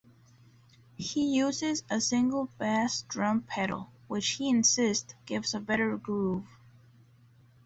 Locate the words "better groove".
5.59-6.47